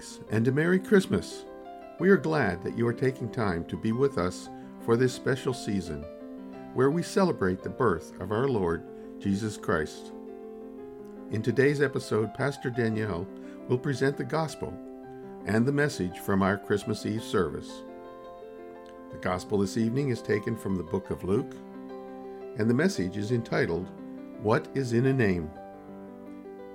[0.00, 1.44] Greetings and a Merry Christmas.
[1.98, 4.48] We are glad that you are taking time to be with us
[4.82, 6.04] for this special season
[6.72, 8.82] where we celebrate the birth of our Lord
[9.18, 10.12] Jesus Christ.
[11.32, 13.26] In today's episode, Pastor Danielle
[13.68, 14.72] will present the gospel
[15.44, 17.82] and the message from our Christmas Eve service.
[19.12, 21.54] The gospel this evening is taken from the book of Luke,
[22.56, 23.90] and the message is entitled,
[24.40, 25.50] What is in a Name?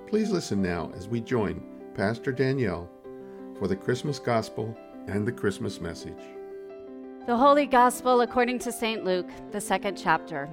[0.06, 1.60] Please listen now as we join
[1.94, 2.88] Pastor Danielle
[3.58, 6.18] for the Christmas Gospel and the Christmas message.
[7.26, 9.04] The Holy Gospel according to St.
[9.04, 10.48] Luke, the second chapter.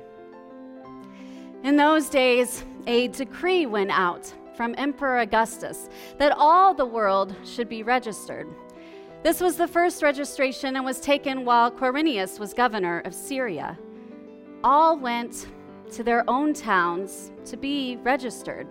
[1.64, 7.70] In those days, a decree went out from Emperor Augustus that all the world should
[7.70, 8.48] be registered.
[9.24, 13.78] This was the first registration and was taken while Quirinius was governor of Syria.
[14.64, 15.48] All went
[15.92, 18.68] to their own towns to be registered.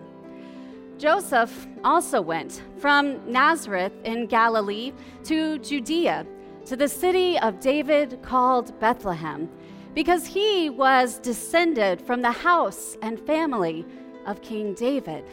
[0.97, 4.93] Joseph also went from Nazareth in Galilee
[5.25, 6.25] to Judea,
[6.65, 9.49] to the city of David called Bethlehem,
[9.93, 13.85] because he was descended from the house and family
[14.25, 15.25] of King David.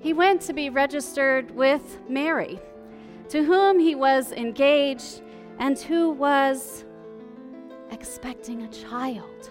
[0.00, 2.58] He went to be registered with Mary,
[3.28, 5.22] to whom he was engaged
[5.58, 6.84] and who was
[7.90, 9.50] expecting a child.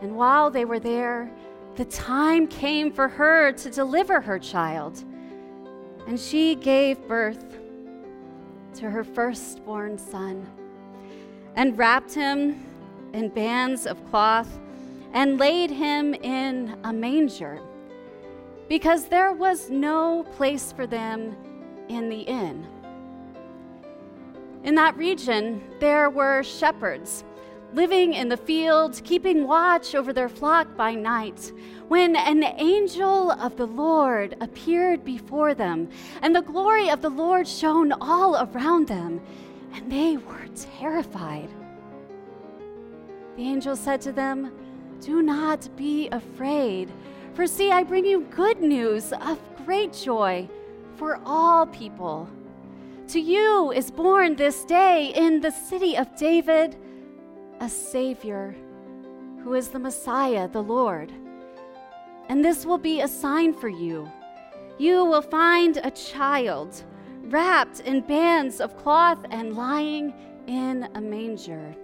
[0.00, 1.30] And while they were there,
[1.80, 5.02] the time came for her to deliver her child,
[6.06, 7.58] and she gave birth
[8.74, 10.46] to her firstborn son
[11.56, 12.62] and wrapped him
[13.14, 14.60] in bands of cloth
[15.14, 17.58] and laid him in a manger
[18.68, 21.34] because there was no place for them
[21.88, 22.66] in the inn.
[24.64, 27.24] In that region, there were shepherds
[27.72, 31.52] living in the fields, keeping watch over their flock by night,
[31.88, 35.88] when an angel of the Lord appeared before them,
[36.22, 39.20] and the glory of the Lord shone all around them,
[39.74, 40.46] and they were
[40.78, 41.48] terrified.
[43.36, 44.52] The angel said to them,
[45.00, 46.92] Do not be afraid,
[47.34, 50.48] for see, I bring you good news of great joy
[50.96, 52.28] for all people.
[53.08, 56.76] To you is born this day in the city of David
[57.60, 58.54] a Savior
[59.42, 61.12] who is the Messiah, the Lord.
[62.28, 64.10] And this will be a sign for you.
[64.78, 66.82] You will find a child
[67.24, 70.14] wrapped in bands of cloth and lying
[70.46, 71.76] in a manger.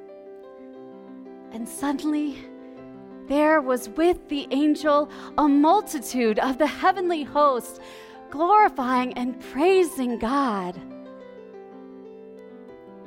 [1.52, 2.38] And suddenly,
[3.28, 7.80] there was with the angel a multitude of the heavenly host,
[8.30, 10.80] glorifying and praising God.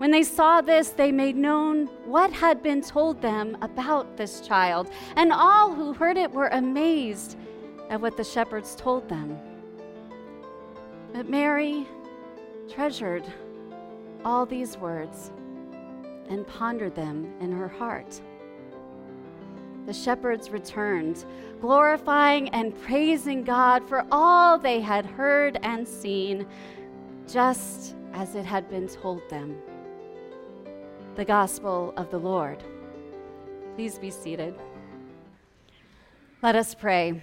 [0.00, 4.88] When they saw this, they made known what had been told them about this child,
[5.14, 7.36] and all who heard it were amazed
[7.90, 9.38] at what the shepherds told them.
[11.12, 11.86] But Mary
[12.66, 13.30] treasured
[14.24, 15.32] all these words
[16.30, 18.22] and pondered them in her heart.
[19.84, 21.26] The shepherds returned,
[21.60, 26.46] glorifying and praising God for all they had heard and seen,
[27.30, 29.60] just as it had been told them
[31.16, 32.62] the gospel of the Lord.
[33.74, 34.54] Please be seated.
[36.42, 37.22] Let us pray.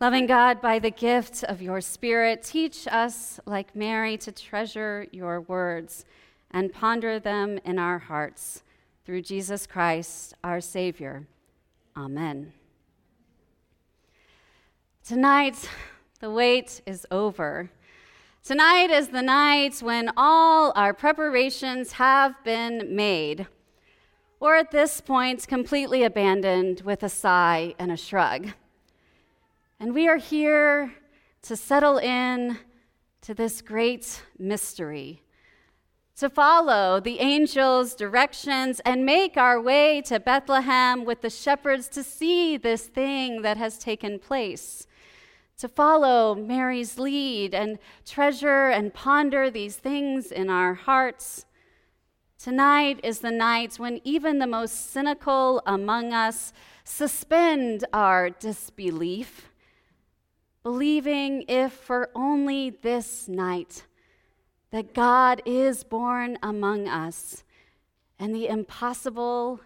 [0.00, 5.40] Loving God, by the gift of your Spirit, teach us, like Mary, to treasure your
[5.42, 6.04] words
[6.50, 8.62] and ponder them in our hearts
[9.04, 11.26] through Jesus Christ, our Savior.
[11.96, 12.52] Amen.
[15.04, 15.68] Tonight,
[16.20, 17.70] the wait is over.
[18.44, 23.46] Tonight is the night when all our preparations have been made,
[24.40, 28.48] or at this point, completely abandoned with a sigh and a shrug.
[29.78, 30.92] And we are here
[31.42, 32.58] to settle in
[33.20, 35.22] to this great mystery,
[36.16, 42.02] to follow the angel's directions and make our way to Bethlehem with the shepherds to
[42.02, 44.88] see this thing that has taken place
[45.62, 51.46] to follow Mary's lead and treasure and ponder these things in our hearts.
[52.36, 59.52] Tonight is the night when even the most cynical among us suspend our disbelief,
[60.64, 63.84] believing if for only this night
[64.72, 67.44] that God is born among us
[68.18, 69.60] and the impossible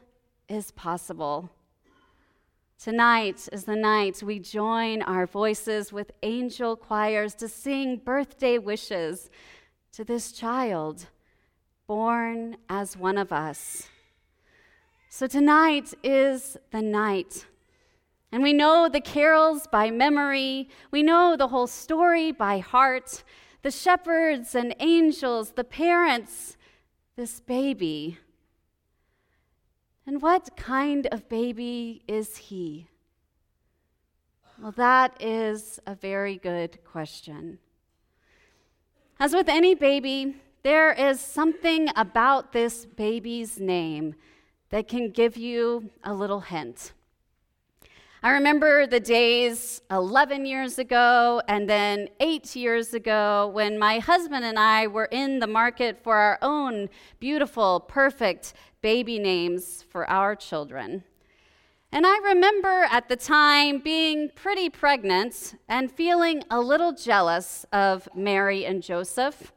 [0.47, 1.49] is possible.
[2.78, 9.31] Tonight is the night we join our voices with angel choirs to sing birthday wishes
[9.93, 11.06] to this child
[11.87, 13.88] born as one of us.
[15.08, 17.46] So tonight is the night.
[18.31, 23.25] And we know the carols by memory, we know the whole story by heart,
[23.62, 26.58] the shepherds and angels, the parents,
[27.17, 28.19] this baby.
[30.06, 32.87] And what kind of baby is he?
[34.62, 37.58] Well, that is a very good question.
[39.19, 44.14] As with any baby, there is something about this baby's name
[44.70, 46.93] that can give you a little hint.
[48.23, 54.44] I remember the days 11 years ago and then eight years ago when my husband
[54.44, 56.88] and I were in the market for our own
[57.20, 58.55] beautiful, perfect
[58.87, 61.03] baby names for our children.
[61.91, 68.09] And I remember at the time being pretty pregnant and feeling a little jealous of
[68.15, 69.53] Mary and Joseph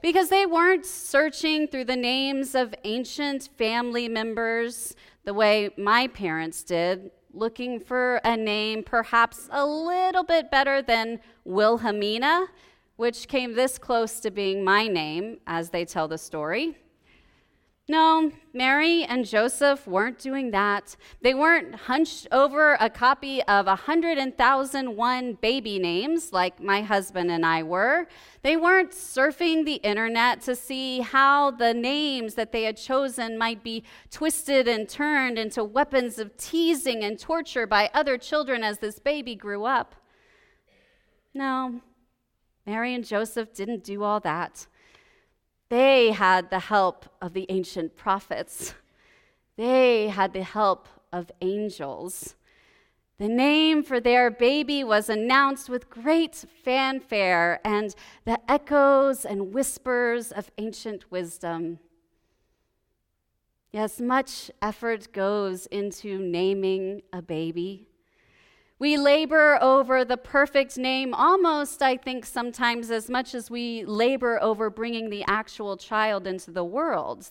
[0.00, 6.62] because they weren't searching through the names of ancient family members the way my parents
[6.62, 12.46] did looking for a name perhaps a little bit better than Wilhelmina,
[12.96, 16.78] which came this close to being my name as they tell the story.
[17.88, 20.94] No, Mary and Joseph weren't doing that.
[21.20, 27.64] They weren't hunched over a copy of 100,001 baby names like my husband and I
[27.64, 28.06] were.
[28.42, 33.64] They weren't surfing the internet to see how the names that they had chosen might
[33.64, 33.82] be
[34.12, 39.34] twisted and turned into weapons of teasing and torture by other children as this baby
[39.34, 39.96] grew up.
[41.34, 41.80] No,
[42.64, 44.68] Mary and Joseph didn't do all that.
[45.72, 48.74] They had the help of the ancient prophets,
[49.56, 52.34] they had the help of angels.
[53.16, 57.94] The name for their baby was announced with great fanfare and
[58.26, 61.78] the echoes and whispers of ancient wisdom.
[63.72, 67.88] Yes, much effort goes into naming a baby.
[68.82, 74.42] We labor over the perfect name almost, I think, sometimes as much as we labor
[74.42, 77.30] over bringing the actual child into the world.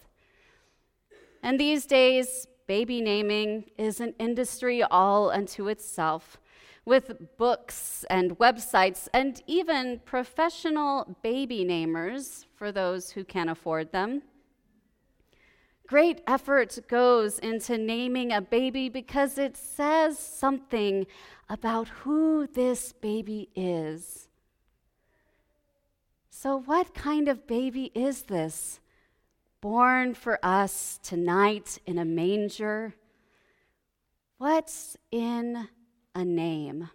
[1.43, 6.39] And these days, baby naming is an industry all unto itself,
[6.85, 14.21] with books and websites and even professional baby namers for those who can afford them.
[15.91, 21.05] Great effort goes into naming a baby because it says something
[21.49, 24.29] about who this baby is.
[26.29, 28.79] So, what kind of baby is this?
[29.59, 32.95] Born for us tonight in a manger?
[34.37, 35.67] What's in
[36.15, 36.89] a name?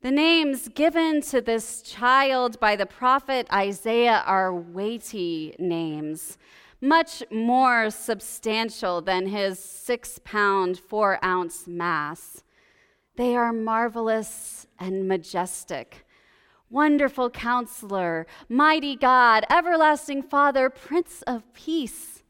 [0.00, 6.38] The names given to this child by the prophet Isaiah are weighty names
[6.84, 12.44] much more substantial than his six pound, four ounce mass.
[13.16, 16.04] They are marvelous and majestic.
[16.68, 22.22] Wonderful counselor, mighty God, everlasting Father, Prince of Peace.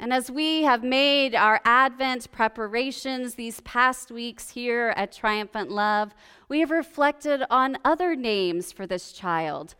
[0.00, 6.12] And as we have made our Advent preparations these past weeks here at Triumphant Love,
[6.48, 9.76] we have reflected on other names for this child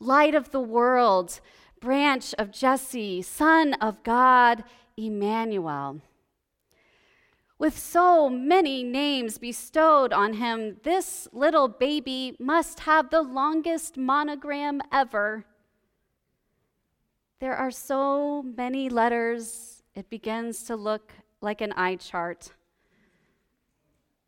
[0.00, 1.40] Light of the World,
[1.80, 4.64] branch of Jesse, Son of God,
[4.96, 6.00] Emmanuel.
[7.58, 14.80] With so many names bestowed on him, this little baby must have the longest monogram
[14.92, 15.44] ever.
[17.40, 22.52] There are so many letters, it begins to look like an eye chart.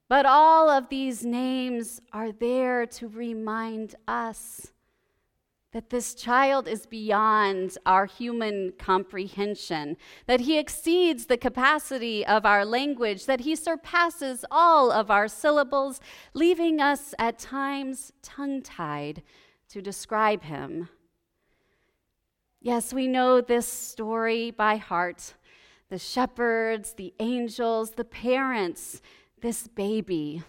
[0.09, 4.73] But all of these names are there to remind us
[5.72, 9.96] that this child is beyond our human comprehension,
[10.26, 16.00] that he exceeds the capacity of our language, that he surpasses all of our syllables,
[16.34, 19.22] leaving us at times tongue tied
[19.68, 20.88] to describe him.
[22.60, 25.34] Yes, we know this story by heart
[25.88, 29.02] the shepherds, the angels, the parents,
[29.40, 30.40] this baby.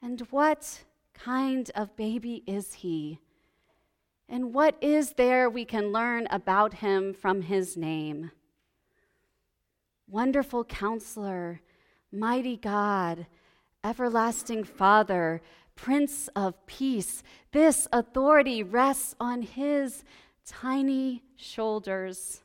[0.00, 0.84] And what
[1.18, 3.18] kind of baby is he?
[4.28, 8.30] And what is there we can learn about him from his name?
[10.08, 11.60] Wonderful counselor,
[12.12, 13.26] mighty God,
[13.84, 15.42] everlasting Father,
[15.74, 17.22] Prince of Peace.
[17.52, 20.04] This authority rests on his
[20.44, 22.42] tiny shoulders.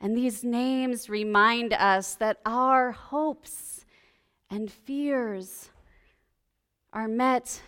[0.00, 3.84] And these names remind us that our hopes
[4.50, 5.70] and fears
[6.92, 7.60] are met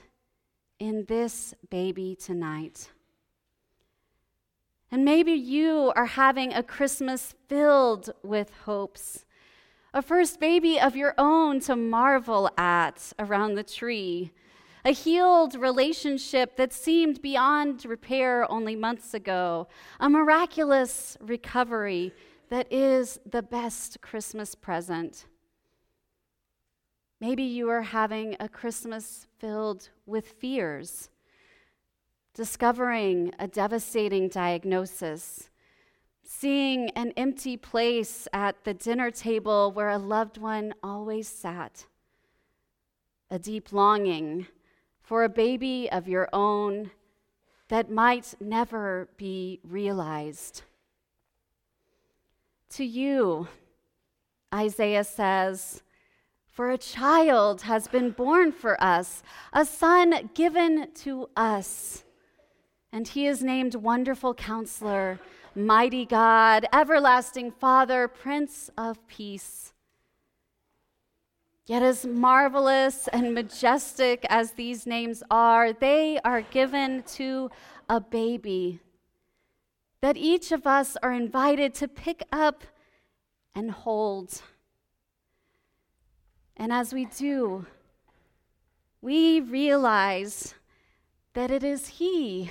[0.78, 2.90] in this baby tonight.
[4.90, 9.26] And maybe you are having a Christmas filled with hopes,
[9.92, 14.32] a first baby of your own to marvel at around the tree,
[14.84, 19.68] a healed relationship that seemed beyond repair only months ago,
[20.00, 22.14] a miraculous recovery
[22.48, 25.26] that is the best Christmas present.
[27.20, 31.10] Maybe you are having a Christmas filled with fears,
[32.32, 35.50] discovering a devastating diagnosis,
[36.22, 41.86] seeing an empty place at the dinner table where a loved one always sat,
[43.30, 44.46] a deep longing
[45.02, 46.92] for a baby of your own
[47.66, 50.62] that might never be realized.
[52.70, 53.48] To you,
[54.54, 55.82] Isaiah says,
[56.58, 59.22] For a child has been born for us,
[59.52, 62.02] a son given to us.
[62.90, 65.20] And he is named Wonderful Counselor,
[65.54, 69.72] Mighty God, Everlasting Father, Prince of Peace.
[71.64, 77.52] Yet, as marvelous and majestic as these names are, they are given to
[77.88, 78.80] a baby
[80.00, 82.64] that each of us are invited to pick up
[83.54, 84.42] and hold.
[86.58, 87.66] And as we do,
[89.00, 90.54] we realize
[91.34, 92.50] that it is He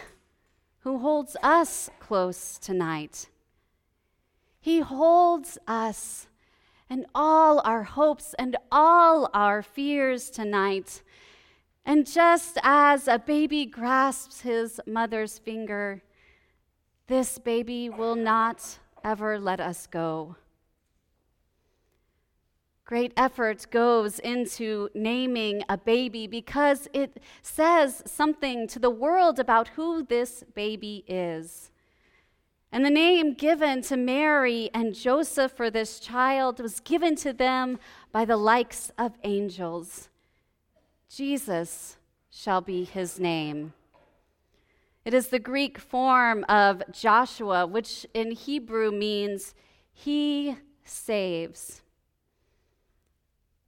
[0.80, 3.28] who holds us close tonight.
[4.62, 6.28] He holds us
[6.90, 11.04] and all our hopes and all our fears tonight.
[11.86, 16.02] And just as a baby grasps his mother's finger,
[17.08, 20.36] this baby will not ever let us go.
[22.88, 29.67] Great effort goes into naming a baby because it says something to the world about
[29.75, 31.70] who this baby is.
[32.72, 37.77] And the name given to Mary and Joseph for this child was given to them
[38.13, 40.08] by the likes of angels.
[41.10, 41.98] Jesus
[42.29, 43.74] shall be his name.
[45.03, 49.53] It is the Greek form of Joshua, which in Hebrew means
[49.91, 51.82] he saves.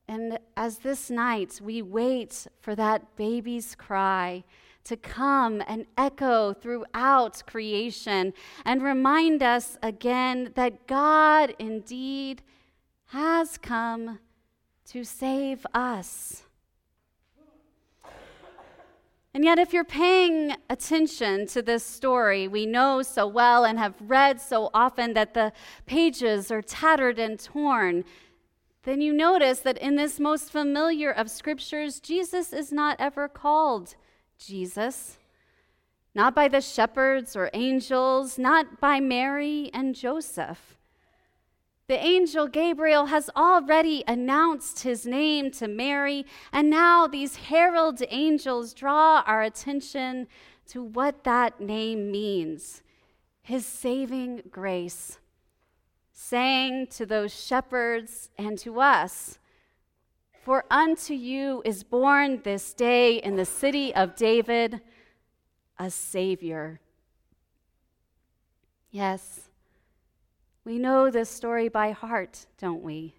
[0.09, 4.43] And as this night we wait for that baby's cry
[4.85, 8.33] to come and echo throughout creation
[8.65, 12.41] and remind us again that God indeed
[13.09, 14.17] has come
[14.87, 16.41] to save us.
[19.31, 23.93] And yet, if you're paying attention to this story, we know so well and have
[24.01, 25.53] read so often that the
[25.85, 28.05] pages are tattered and torn,
[28.89, 33.95] then you notice that in this most familiar of scriptures, Jesus is not ever called
[34.39, 35.17] Jesus.
[36.15, 40.75] Not by the shepherds or angels, not by Mary and Joseph.
[41.87, 48.73] The angel Gabriel has already announced his name to Mary, and now these herald angels
[48.73, 50.27] draw our attention
[50.67, 52.81] to what that name means
[53.41, 55.17] his saving grace,
[56.21, 59.39] saying to those shepherds and to us,
[60.43, 64.81] For unto you is born this day in the city of David
[65.77, 66.81] a Savior.
[68.91, 69.49] Yes
[70.69, 73.15] we know this story by heart, don't we?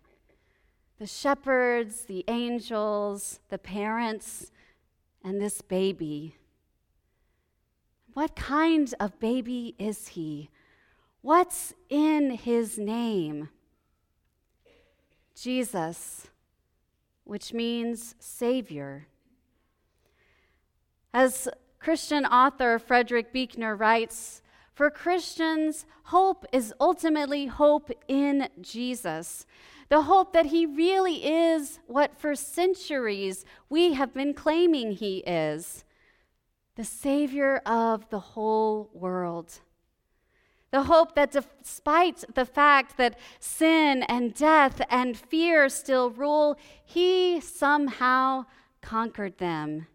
[1.00, 4.52] The shepherds, the angels, the parents,
[5.24, 6.36] and this baby.
[8.12, 10.50] What kind of baby is he?
[11.22, 13.50] What's in his name?
[15.34, 16.28] Jesus,
[17.24, 19.06] which means Savior.
[21.12, 21.48] As
[21.78, 29.44] Christian author Frederick Buechner writes, for Christians, hope is ultimately hope in Jesus.
[29.90, 35.84] The hope that he really is what for centuries we have been claiming he is
[36.76, 39.60] the Savior of the whole world.
[40.70, 47.40] The hope that despite the fact that sin and death and fear still rule, he
[47.40, 48.46] somehow
[48.80, 49.88] conquered them.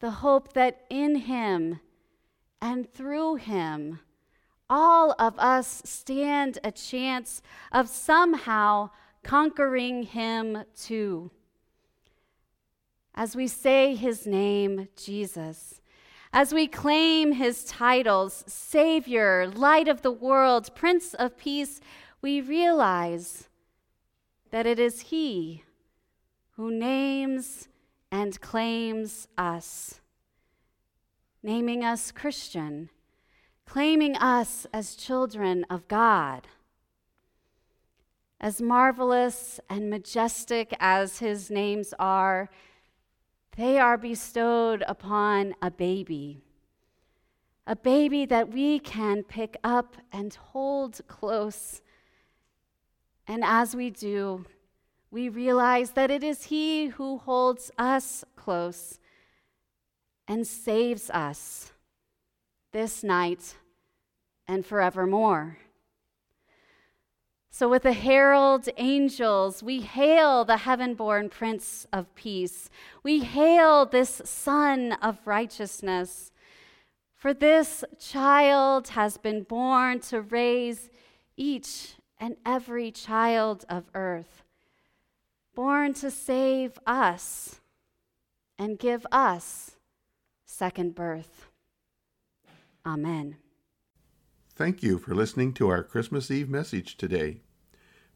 [0.00, 1.80] The hope that in him
[2.60, 4.00] and through him,
[4.70, 8.90] all of us stand a chance of somehow
[9.22, 11.30] conquering him too.
[13.14, 15.80] As we say his name, Jesus,
[16.36, 21.80] As we claim his titles, Savior, Light of the World, Prince of Peace,
[22.20, 23.48] we realize
[24.50, 25.62] that it is he
[26.56, 27.68] who names
[28.10, 30.00] and claims us,
[31.40, 32.90] naming us Christian,
[33.64, 36.48] claiming us as children of God.
[38.40, 42.50] As marvelous and majestic as his names are,
[43.56, 46.42] they are bestowed upon a baby.
[47.66, 51.80] A baby that we can pick up and hold close.
[53.26, 54.44] And as we do,
[55.10, 58.98] we realize that it is He who holds us close
[60.26, 61.72] and saves us
[62.72, 63.56] this night
[64.48, 65.58] and forevermore.
[67.56, 72.68] So, with the herald angels, we hail the heaven born Prince of Peace.
[73.04, 76.32] We hail this Son of Righteousness.
[77.14, 80.90] For this child has been born to raise
[81.36, 84.42] each and every child of earth,
[85.54, 87.60] born to save us
[88.58, 89.76] and give us
[90.44, 91.46] second birth.
[92.84, 93.36] Amen.
[94.56, 97.43] Thank you for listening to our Christmas Eve message today.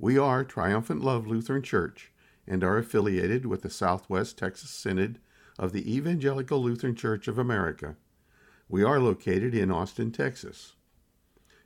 [0.00, 2.12] We are Triumphant Love Lutheran Church
[2.46, 5.18] and are affiliated with the Southwest Texas Synod
[5.58, 7.96] of the Evangelical Lutheran Church of America.
[8.68, 10.76] We are located in Austin, Texas.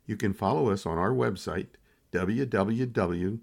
[0.06, 1.66] You can follow us on our website,
[2.10, 3.42] www.tllc.org.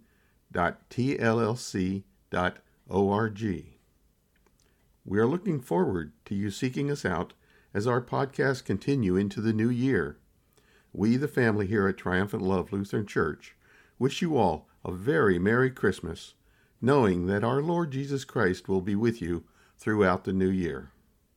[5.05, 7.33] We are looking forward to you seeking us out
[7.75, 10.17] as our podcasts continue into the new year.
[10.91, 13.55] We, the family here at Triumphant Love Lutheran Church,
[13.99, 16.33] wish you all a very Merry Christmas,
[16.81, 19.43] knowing that our Lord Jesus Christ will be with you
[19.77, 20.91] throughout the new year.